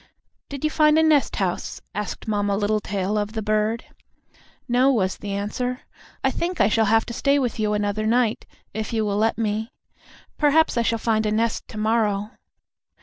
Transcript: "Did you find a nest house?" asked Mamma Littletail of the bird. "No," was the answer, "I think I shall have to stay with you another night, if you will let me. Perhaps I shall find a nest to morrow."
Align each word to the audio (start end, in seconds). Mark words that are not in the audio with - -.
"Did 0.49 0.63
you 0.63 0.71
find 0.71 0.97
a 0.97 1.03
nest 1.03 1.35
house?" 1.35 1.79
asked 1.93 2.27
Mamma 2.27 2.57
Littletail 2.57 3.19
of 3.19 3.33
the 3.33 3.43
bird. 3.43 3.85
"No," 4.67 4.91
was 4.91 5.17
the 5.19 5.31
answer, 5.33 5.81
"I 6.23 6.31
think 6.31 6.59
I 6.59 6.69
shall 6.69 6.85
have 6.85 7.05
to 7.05 7.13
stay 7.13 7.37
with 7.37 7.59
you 7.59 7.73
another 7.73 8.07
night, 8.07 8.47
if 8.73 8.93
you 8.93 9.05
will 9.05 9.17
let 9.17 9.37
me. 9.37 9.69
Perhaps 10.39 10.75
I 10.75 10.81
shall 10.81 10.97
find 10.97 11.27
a 11.27 11.31
nest 11.31 11.67
to 11.67 11.77
morrow." 11.77 12.31